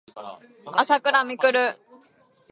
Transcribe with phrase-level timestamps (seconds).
[0.73, 1.77] あさくらみくる